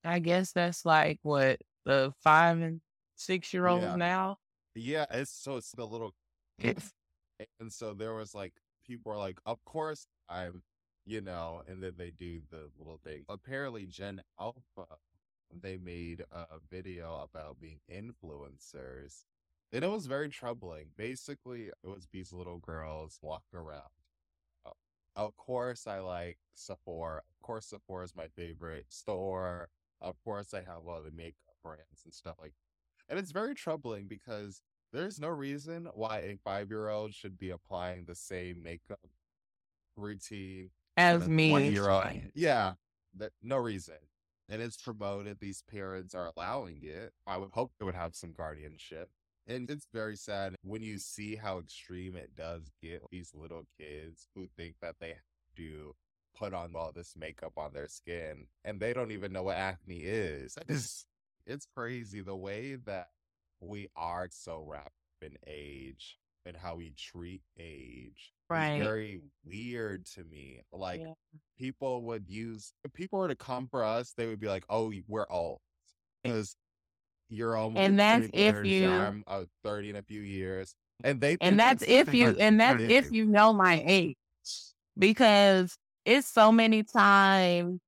[0.03, 2.81] I guess that's like what the five and
[3.15, 3.95] six year olds Yeah.
[3.95, 4.38] now.
[4.75, 6.13] Yeah, it's so it's the little
[7.60, 8.53] and so there was like
[8.86, 10.62] people are like, of course I'm,
[11.08, 13.26] you know, and then they do the little thing.
[13.30, 14.88] Apparently, Gen Alpha,
[15.63, 19.26] they made a video about being influencers,
[19.72, 20.88] and it was very troubling.
[20.98, 23.89] Basically, it was these little girls walking around.
[24.65, 24.72] Uh,
[25.15, 27.17] Of course, I like Sephora.
[27.20, 29.70] Of course, Sephora is my favorite store.
[30.02, 32.52] Of course, I have all the makeup brands and stuff like.
[32.54, 33.12] that.
[33.12, 34.62] And it's very troubling because
[34.93, 39.00] there's no reason why a five year old should be applying the same makeup
[39.96, 41.51] routine as me.
[41.51, 42.05] One year old.
[42.33, 42.73] Yeah.
[43.15, 43.95] That no reason.
[44.49, 45.39] And it's promoted.
[45.39, 47.13] These parents are allowing it.
[47.25, 49.10] I would hope they would have some guardianship.
[49.47, 54.27] And it's very sad when you see how extreme it does get these little kids
[54.36, 55.17] who think that they have
[55.55, 55.95] to
[56.38, 59.99] put on all this makeup on their skin and they don't even know what acne
[59.99, 60.57] is.
[60.67, 61.05] It's,
[61.45, 63.07] it's crazy the way that
[63.62, 68.33] we are so wrapped in age and how we treat age.
[68.49, 68.79] Right.
[68.79, 70.62] very weird to me.
[70.71, 71.13] Like Yeah.
[71.57, 74.93] people would use if people were to come for us, they would be like, "Oh,
[75.07, 75.60] we're old,"
[76.23, 76.55] because
[77.29, 81.19] you're almost And that's if 30, you- I'm uh, thirty in a few years, and
[81.19, 84.15] they And that's if you and that's if you know my age.
[84.97, 87.79] Because it's so many times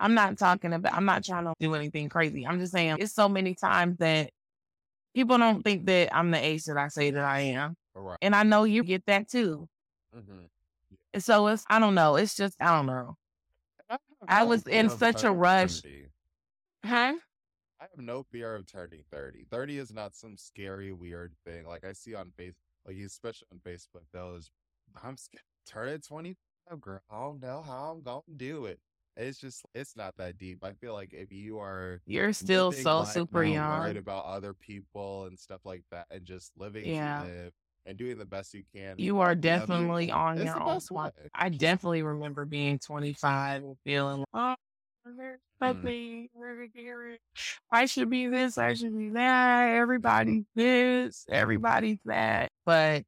[0.00, 2.46] I'm not talking about I'm not trying to do anything crazy.
[2.46, 4.30] I'm just saying it's so many times that
[5.14, 7.76] people don't think that I'm the age that I say that I am.
[7.94, 8.18] Right.
[8.20, 9.68] And I know you get that too.
[10.14, 10.48] Mhm.
[11.12, 12.16] And so it's I don't know.
[12.16, 13.16] It's just I don't know.
[13.88, 15.80] have I was in such a rush.
[15.80, 16.08] 30.
[16.84, 17.14] Huh?
[17.80, 19.44] I have no fear of turning 30.
[19.50, 21.66] 30 is not some scary, weird thing.
[21.66, 22.54] Like I see on Facebook,
[22.86, 24.50] like especially on Facebook, those
[25.02, 27.00] I'm scared turning 25, girl.
[27.10, 28.80] I don't know how I'm gonna do it.
[29.16, 30.64] It's just it's not that deep.
[30.64, 33.80] I feel like if you are You're still so super young.
[33.80, 37.22] worried about other people and stuff like that and just living to Yeah.
[37.22, 37.52] live
[37.86, 38.98] and doing the best you can.
[38.98, 41.10] You are definitely on it's your own.
[41.34, 44.54] I definitely remember being 25 and feeling like, oh,
[45.16, 45.94] there's Mm.
[47.70, 49.68] I should be this, I should be that.
[49.70, 52.50] Everybody's this, everybody's that.
[52.66, 53.04] But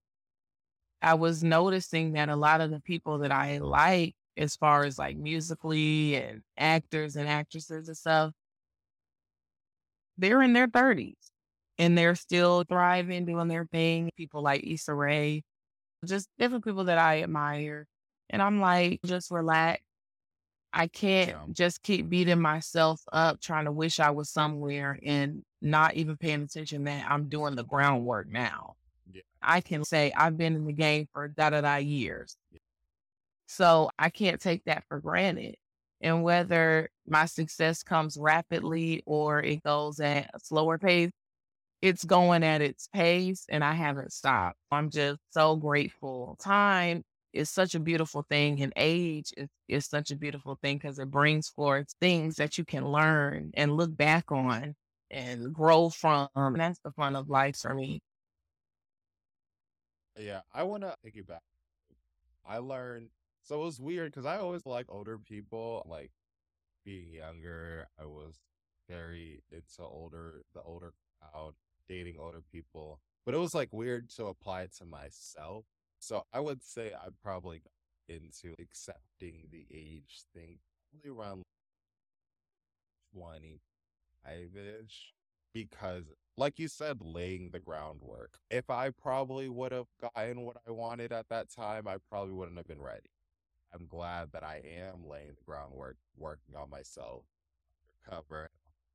[1.02, 4.98] I was noticing that a lot of the people that I like, as far as
[4.98, 8.32] like musically and actors and actresses and stuff,
[10.18, 11.14] they're in their 30s
[11.78, 14.10] and they're still thriving, doing their thing.
[14.16, 15.42] People like Issa Rae,
[16.04, 17.86] just different people that I admire.
[18.30, 19.82] And I'm like, just relax.
[20.72, 21.44] I can't Yeah.
[21.52, 26.42] just keep beating myself up trying to wish I was somewhere and not even paying
[26.42, 28.74] attention that I'm doing the groundwork now.
[29.10, 29.22] Yeah.
[29.40, 32.36] I can say I've been in the game for da da da years.
[33.46, 35.56] So I can't take that for granted.
[36.00, 41.10] And whether my success comes rapidly or it goes at a slower pace,
[41.82, 44.58] it's going at its pace and I haven't stopped.
[44.70, 46.36] I'm just so grateful.
[46.40, 50.98] Time is such a beautiful thing and age is, is such a beautiful thing because
[50.98, 54.74] it brings forth things that you can learn and look back on
[55.10, 56.28] and grow from.
[56.34, 58.00] And that's the fun of life for me.
[60.18, 61.42] Yeah, I want to take you back.
[62.46, 63.08] I learned,
[63.46, 65.86] so it was weird because I always like older people.
[65.88, 66.10] Like
[66.84, 68.34] being younger, I was
[68.88, 71.54] very into older, the older crowd,
[71.88, 73.00] dating older people.
[73.24, 75.64] But it was like weird to apply it to myself.
[76.00, 80.58] So I would say I probably got into accepting the age thing
[80.92, 81.42] probably around
[83.16, 85.12] 25-ish
[85.54, 86.04] because
[86.36, 88.38] like you said, laying the groundwork.
[88.50, 92.58] If I probably would have gotten what I wanted at that time, I probably wouldn't
[92.58, 93.15] have been ready.
[93.74, 97.24] I'm glad that I am laying the groundwork, working on myself,
[98.04, 98.50] recover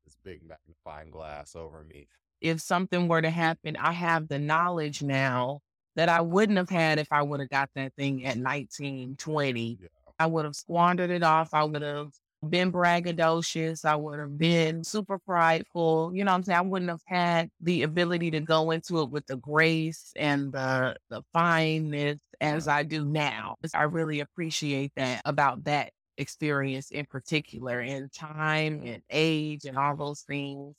[0.05, 2.07] this big magnifying glass over me.
[2.39, 5.62] If something were to happen, I have the knowledge now
[5.95, 9.77] that I wouldn't have had if I would have got that thing at 19, 20.
[9.79, 9.88] Yeah.
[10.17, 11.53] I would have squandered it off.
[11.53, 12.12] I would have
[12.49, 13.86] been braggadocious.
[13.86, 16.12] I would have been super prideful.
[16.13, 16.58] You know what I'm saying?
[16.58, 20.95] I wouldn't have had the ability to go into it with the grace and the
[21.10, 23.56] the fineness as I do now.
[23.73, 29.95] I really appreciate that about that experience in particular and time and age and all
[29.95, 30.75] those things.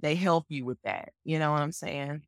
[0.00, 1.12] They help you with that.
[1.24, 2.22] You know what I'm saying?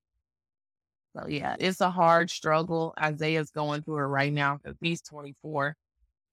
[1.17, 2.95] So yeah, it's a hard struggle.
[3.01, 5.77] Isaiah's going through it right now because he's 24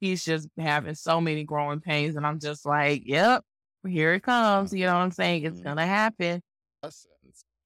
[0.02, 2.18] he's just having so many growing pains.
[2.18, 3.44] And I'm just like, yep,
[3.88, 4.74] here it comes.
[4.74, 5.46] You know what I'm saying?
[5.46, 5.64] It's Mhm.
[5.64, 6.42] going to happen.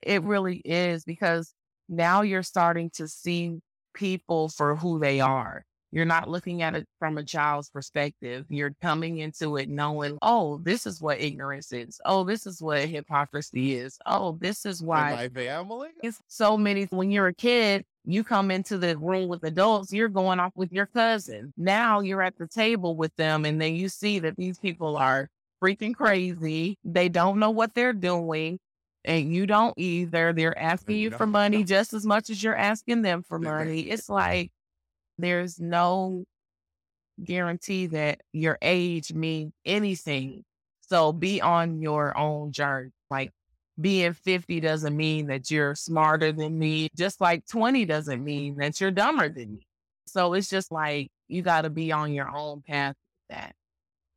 [0.04, 1.54] It really is because
[1.89, 3.60] now you're starting to see
[3.95, 5.65] people for who they are.
[5.91, 8.45] You're not looking at it from a child's perspective.
[8.50, 12.02] You're coming into it knowing, oh, this is what ignorance is.
[12.04, 13.98] Oh, this is what hypocrisy is.
[14.06, 15.89] Oh, this is In why my family?
[16.04, 20.10] it's so many when you're a kid you come into the room with adults you're
[20.10, 21.54] going off with your cousin.
[21.58, 25.30] Now you're at the table with them and then you see that these people are
[25.63, 26.78] freaking crazy.
[26.84, 28.60] They don't know what they're doing
[29.04, 30.34] and you don't either.
[30.34, 33.82] They're asking you for money just as much as you're asking them for money.
[33.82, 34.52] It's like
[35.18, 36.26] there's no
[37.24, 40.44] guarantee that your age means anything.
[40.82, 42.91] So be on your own journey.
[43.10, 43.32] Like
[43.79, 48.79] being 50 doesn't mean that you're smarter than me, just like 20 doesn't mean that
[48.79, 49.67] you're dumber than me.
[50.07, 52.95] So it's just like you got to be on your own path
[53.29, 53.55] with that.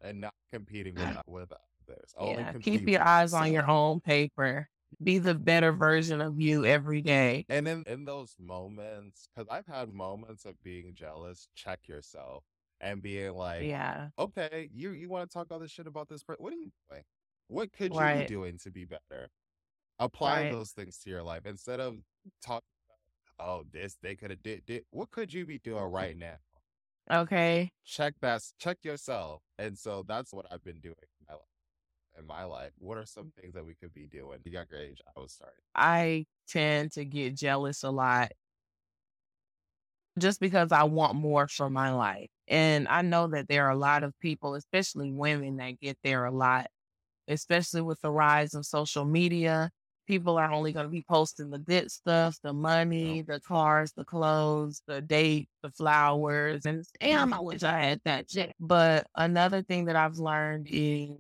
[0.00, 1.52] And not competing with, with
[1.88, 2.14] others.
[2.20, 2.52] Yeah.
[2.60, 4.68] Keep your eyes on your own paper.
[5.02, 7.44] Be the better version of you every day.
[7.48, 12.44] And in, in those moments, because I've had moments of being jealous, check yourself
[12.80, 14.08] and being like, Yeah.
[14.18, 16.42] okay, you you want to talk all this shit about this person?
[16.42, 17.02] What are you doing?
[17.48, 18.20] What could you Right.
[18.28, 19.28] be doing to be better?
[19.98, 20.52] Apply Right.
[20.52, 21.96] those things to your life instead of
[22.42, 22.62] talking
[23.40, 24.84] oh, this they could have did, did.
[24.90, 26.37] What could you be doing right now?
[27.11, 27.72] Okay.
[27.84, 28.42] Check that.
[28.58, 29.42] Check yourself.
[29.58, 31.42] And so that's what I've been doing in my life.
[32.18, 34.40] In my life, what are some things that we could be doing?
[34.44, 35.61] A younger age, I was starting.
[35.74, 38.32] I tend to get jealous a lot
[40.18, 42.28] just because I want more for my life.
[42.49, 46.24] And I know that there are a lot of people, especially women, that get there
[46.24, 46.66] a lot,
[47.28, 49.70] especially with the rise of social media.
[50.09, 54.04] People are only going to be posting the good stuff, the money, the cars, the
[54.04, 56.64] clothes, the date, the flowers.
[56.64, 58.54] And damn, I wish I had that shit.
[58.59, 61.11] But another thing that I've learned is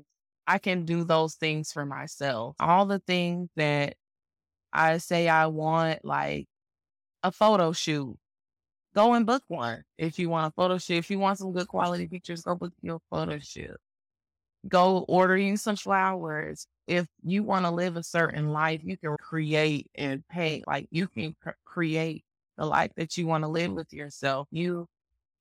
[0.46, 2.56] I can do those things for myself.
[2.58, 3.96] All the things that
[4.72, 6.46] I say I want, like
[7.22, 8.16] a photo shoot.
[8.94, 10.96] Go and book one if you want a photo shoot.
[10.96, 13.76] If you want some good quality pictures, go book your photo shoot.
[14.68, 16.66] Go ordering some flowers.
[16.86, 20.62] If you want to live a certain life, you can create and pay.
[20.66, 22.24] Like you can cr- create
[22.56, 24.48] the life that you want to live with yourself.
[24.50, 24.86] You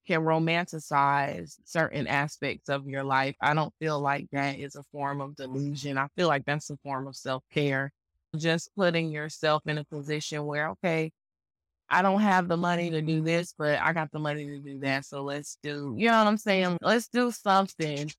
[0.07, 3.35] can romanticize certain aspects of your life.
[3.41, 5.97] I don't feel like that is a form of delusion.
[5.97, 7.91] I feel like that's a form of self care.
[8.35, 11.11] Just putting yourself in a position where, okay,
[11.89, 14.79] I don't have the money to do this, but I got the money to do
[14.79, 15.05] that.
[15.05, 16.77] So let's do, you know what I'm saying?
[16.81, 18.11] Let's do something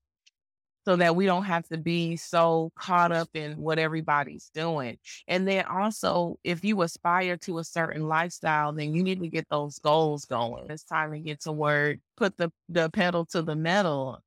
[0.85, 4.97] so that we don't have to be so caught up in what everybody's doing.
[5.27, 9.47] And then also, if you aspire to a certain lifestyle, then you need to get
[9.49, 10.67] those goals going.
[10.69, 14.19] It's time to get to work, put the, the pedal to the metal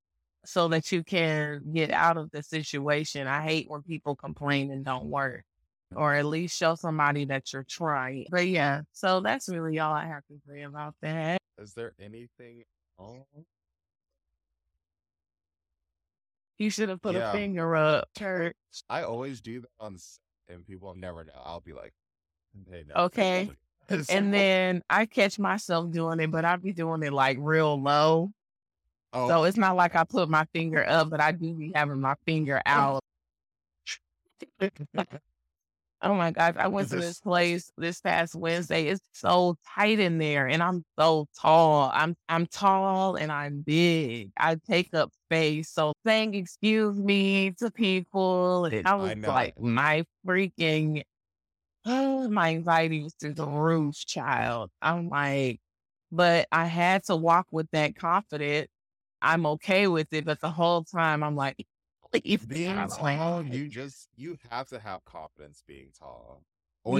[0.44, 3.26] so that you can get out of the situation.
[3.26, 5.44] I hate when people complain and don't work.
[5.94, 8.26] Or at least show somebody that you're trying.
[8.30, 11.38] But yeah, so that's really all I have to say about that.
[11.58, 12.62] Is there anything
[12.98, 13.26] else?
[16.62, 18.54] You should have put a finger up, church.
[18.88, 19.96] I always do that on
[20.48, 21.32] and people never know.
[21.34, 21.92] I'll be like,
[22.70, 23.50] "Hey, no." Okay.
[24.08, 28.30] And then I catch myself doing it, but I be doing it like real low.
[29.12, 32.00] oh, So it's not like I put my finger up, but I do be having
[32.00, 33.02] my finger out.
[36.04, 38.88] Oh my gosh, I went to This- place this past Wednesday.
[38.88, 41.90] It's so tight in there and I'm so tall.
[41.94, 44.32] I'm I'm tall and I'm big.
[44.36, 45.70] I take up space.
[45.70, 49.28] So saying excuse me to people, and I was know.
[49.28, 51.04] like my freaking
[51.86, 54.70] oh, my anxiety was through the roof, child.
[54.82, 55.60] I'm like,
[56.10, 58.68] but I had to walk with that confidence.
[59.22, 61.64] I'm okay with it, but the whole time I'm like,
[62.12, 62.76] please being
[63.18, 66.42] tall, you just you have to have confidence being tall.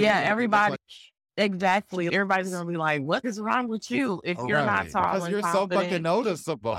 [0.03, 0.79] Yeah, everybody- like-
[1.35, 2.05] Exactly.
[2.07, 5.41] Everybody's gonna be like, "What is wrong with you if you're not tall because you're
[5.53, 6.75] so fucking noticeable.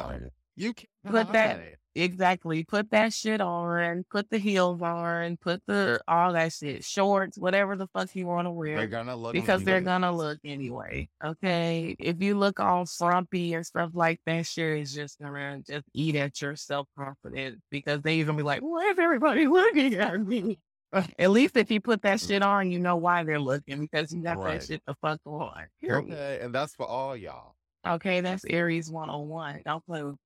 [0.57, 1.57] You can't Put that-.
[1.95, 2.65] Exactly.
[2.65, 4.05] Put that shit on.
[4.11, 5.37] Put the heels on.
[5.37, 8.77] Put the all that shit, shorts, whatever the fuck you want to wear.
[8.77, 11.09] They're gonna look because they're gonna look anyway.
[11.25, 11.95] Okay.
[11.99, 16.17] If you look all frumpy and stuff like that, sure is just gonna just eat
[16.17, 20.59] at your self confidence because they even be like, "Why is everybody looking at me?"
[21.19, 22.29] At least if you put that mm.
[22.29, 24.61] shit on, you know why they're looking because you got Right.
[24.61, 25.67] that shit the fuck on.
[25.81, 26.13] Period.
[26.13, 27.55] Okay, and that's for all y'all.
[27.87, 29.63] Okay, that's Aries 101.
[29.65, 30.17] Don't play with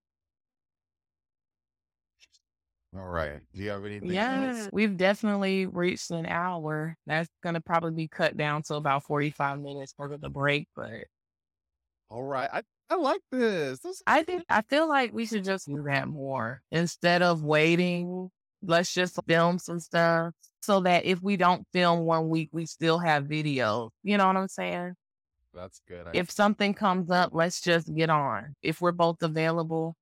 [2.97, 3.41] All right.
[3.55, 4.11] Do you have anything?
[4.11, 4.71] Yes, else?
[4.73, 6.97] we've definitely reached an hour.
[7.07, 11.05] That's gonna probably be cut down to about 45 minutes for the break, but
[12.11, 12.49] All right.
[12.53, 13.81] I, I like this.
[13.81, 16.63] this I think I feel like we should just do that more.
[16.71, 18.31] Instead of waiting,
[18.63, 20.33] let's just film some stuff
[20.63, 23.91] so that if we don't film one week, we still have videos.
[24.03, 24.95] You know what I'm saying?
[25.55, 26.07] that's good.
[26.07, 28.55] I, If something comes up, let's just get on.
[28.63, 29.97] If we're both available,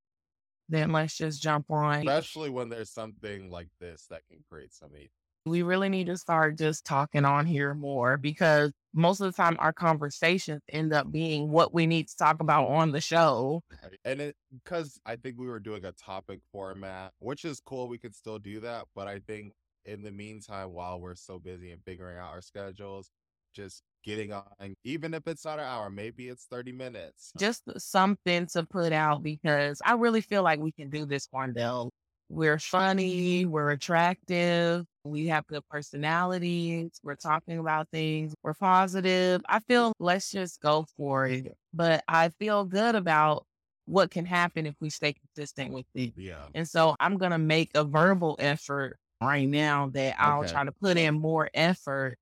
[0.68, 2.00] then let's just jump on.
[2.00, 5.10] especially when there's something like this that can create some heat.
[5.46, 9.56] we really need to start just talking on here more because most of the time
[9.60, 13.62] our conversations end up being what we need to talk about on the show.
[14.04, 17.88] And it because I think we were doing a topic format, which is cool.
[17.88, 19.52] We could still do that, but I think
[19.84, 23.10] in the meantime, while we're so busy and figuring out our schedules,
[23.54, 24.44] just getting on,
[24.84, 27.32] even if it's not an hour, maybe it's thirty minutes.
[27.36, 31.90] Just something to put out because I really feel like we can do this, Wandell.
[32.28, 39.42] We're funny, we're attractive, we have good personalities, we're talking about things, we're positive.
[39.48, 41.54] I feel let's just go for it.
[41.74, 43.44] But I feel good about
[43.84, 46.14] what can happen if we stay consistent with it.
[46.16, 46.46] Yeah.
[46.54, 50.52] And so I'm going to make a verbal effort right now that I'll Okay.
[50.52, 52.16] try to put in more effort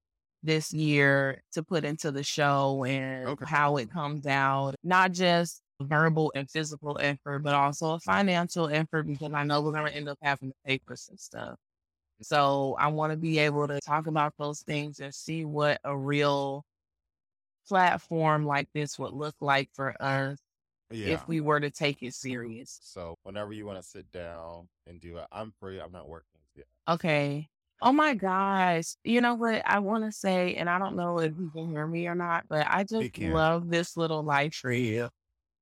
[0.45, 3.45] this year to put into the show and Okay.
[3.49, 4.75] how it comes out.
[4.85, 9.73] Not just verbal and physical effort, but also a financial effort because I know we're
[9.73, 11.57] going to end up having to pay for some stuff.
[12.23, 15.97] So I want to be able to talk about those things and see what a
[15.97, 16.65] real
[17.67, 20.39] platform like this would look like for us
[20.91, 21.15] Yeah.
[21.15, 22.79] if we were to take it serious.
[22.83, 25.81] so whenever you want to sit down and do it, I'm free.
[25.81, 26.41] I'm not working.
[26.55, 26.65] Yeah.
[26.89, 27.49] Okay.
[27.85, 28.95] Oh my gosh.
[29.05, 31.87] You know what I want to say, and I don't know if you can hear
[31.87, 34.95] me or not, but I just love this little life tree.
[34.95, 35.11] you.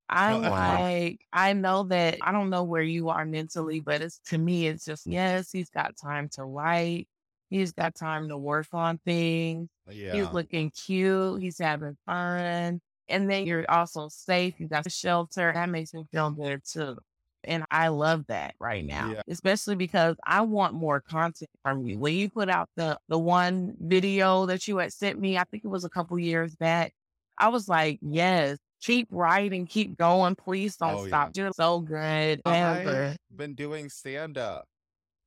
[0.08, 0.78] I'm Oh, uh, uh, uh.
[0.78, 4.68] like, I know that I don't know where you are mentally, but it's to me,
[4.68, 5.14] it's just, mm.
[5.14, 7.08] yes, he's got time to write.
[7.50, 9.68] He's got time to work on things.
[9.90, 10.14] Yeah.
[10.14, 11.42] He's looking cute.
[11.42, 12.80] He's having fun.
[13.08, 14.54] And then you're also safe.
[14.58, 15.50] You got a shelter.
[15.52, 16.96] That makes me feel good too.
[17.44, 19.22] And I love that right now, Yeah.
[19.28, 21.98] especially because I want more content from you.
[21.98, 25.64] When you put out the the one video that you had sent me, I think
[25.64, 26.92] it was a couple years back.
[27.38, 30.34] I was like, yes, keep writing, keep going.
[30.36, 31.08] Please don't Oh, yeah.
[31.08, 31.30] stop.
[31.34, 32.42] You're so good.
[32.46, 34.66] I've been doing stand up.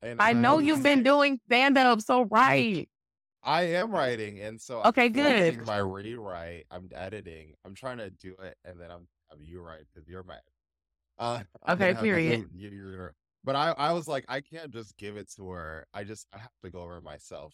[0.02, 2.88] And I know you've been doing stand up so right.
[3.44, 5.66] I am writing, and so Okay, I'm good.
[5.68, 6.66] my rewrite.
[6.72, 7.54] I'm editing.
[7.64, 10.42] I'm trying to do it, and then I'm I'm you right because you're mad.
[11.18, 12.50] Uh, Okay, gonna have to period.
[12.54, 15.88] you, you're, but I I was like I can't just give it to her.
[15.94, 17.54] I just I have to go over it myself.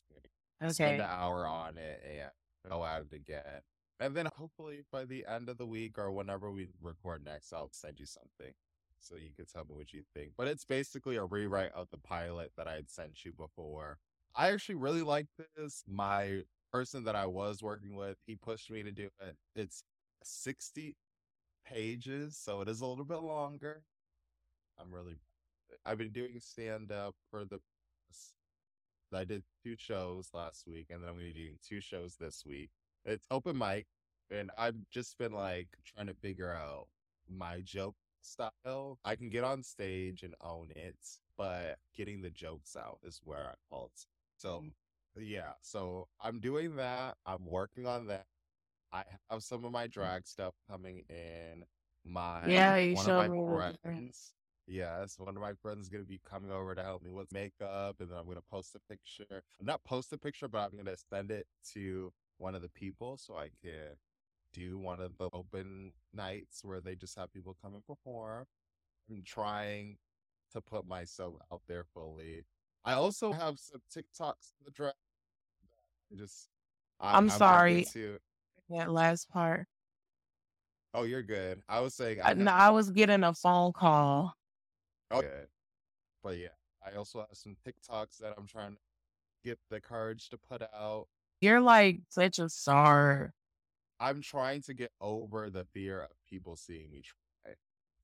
[0.68, 2.32] Spend an hour on it and
[2.70, 3.62] go at it again,
[4.00, 7.70] and then hopefully by the end of the week or whenever we record next, I'll
[7.72, 8.54] send you something
[9.00, 10.34] so you can tell me what you think.
[10.38, 13.98] But it's basically a rewrite of the pilot that I had sent you before.
[14.36, 15.84] I actually really like this.
[15.88, 19.36] My person that I was working with, he pushed me to do it.
[19.56, 19.84] It's
[20.24, 20.96] 60
[21.72, 23.84] pages, so it is a little bit longer.
[24.80, 25.18] I'm really
[25.86, 27.60] I've been doing stand up for the
[29.14, 32.44] I did two shows last week and then I'm gonna be doing two shows this
[32.46, 32.70] week.
[33.06, 33.86] It's open mic
[34.30, 36.88] and I've just been like trying to figure out
[37.30, 39.00] my joke style.
[39.04, 40.98] I can get on stage and own it,
[41.38, 43.92] but getting the jokes out is where I fault.
[44.38, 44.64] So
[45.18, 47.18] yeah, so I'm doing that.
[47.26, 48.26] I'm working on that.
[48.94, 49.92] I have some of my mm.
[49.92, 51.64] drag stuff coming in.
[52.04, 54.34] My Yeah, you one of my me friends,
[54.68, 57.98] yes, one of my friends is gonna be coming over to help me with makeup,
[58.00, 59.44] and then I'm gonna post a picture.
[59.62, 63.36] Not post a picture, but I'm gonna send it to one of the people so
[63.36, 63.96] I can
[64.52, 68.46] do one of the open nights where they just have people come and perform.
[69.10, 69.98] I'm trying
[70.54, 72.44] to put myself out there fully.
[72.84, 74.98] I also have some TikToks in the draft.
[76.18, 76.50] Just
[77.00, 77.86] I'm I'm sorry.
[78.72, 79.68] That last part.
[80.94, 81.62] Oh, you're good.
[81.70, 82.52] I was saying I, I no.
[82.52, 84.34] I was getting a phone call.
[85.10, 85.48] Oh, good.
[86.24, 86.50] But yeah,
[86.86, 88.78] I also have some TikToks that I'm trying to
[89.44, 91.08] get the courage to put out.
[91.42, 93.34] You're like such a star.
[94.00, 97.54] I'm trying to get over the fear of people seeing me try.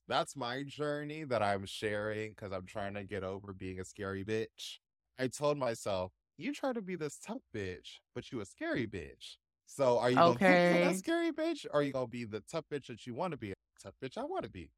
[0.07, 4.23] That's my journey that I'm sharing because I'm trying to get over being a scary
[4.23, 4.79] bitch.
[5.19, 9.37] I told myself, you try to be this tough bitch, but you a scary bitch.
[9.67, 10.97] So are you gonna keep being that Okay.
[10.97, 13.53] scary bitch, or are you gonna be the tough bitch that you want to be?
[13.81, 14.71] Tough bitch I want to be.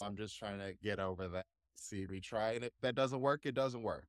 [0.00, 1.46] I'm just trying to get over that.
[1.74, 4.06] See me try, and if that doesn't work, it doesn't work.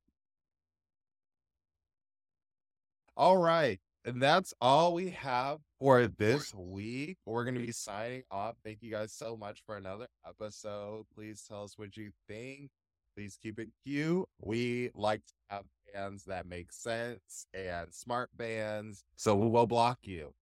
[3.16, 3.80] All right.
[4.04, 7.16] And that's all we have for this week.
[7.24, 8.56] We're going to be signing off.
[8.62, 11.06] Thank you guys so much for another episode.
[11.14, 12.70] Please tell us what you think.
[13.16, 14.26] Please keep it cute.
[14.40, 19.04] We like to have bands that make sense and smart bands.
[19.16, 20.32] So we will block you.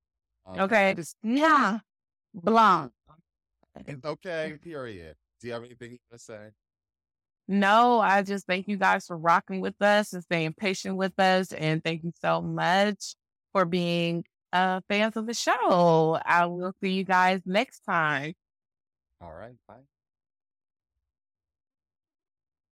[0.47, 0.95] Um, Okay.
[0.95, 1.79] Just, yeah.
[2.35, 2.93] Blanc.
[3.87, 5.17] it's okay, period.
[5.41, 6.49] Do you have anything you want to say?
[7.49, 11.53] No, I just thank you guys for rocking with us and staying patient with us.
[11.53, 13.15] And thank you so much
[13.53, 16.19] for being uh, fans of the show.
[16.25, 18.35] I will see you guys next time.
[19.21, 19.55] All right.
[19.69, 19.83] Bye.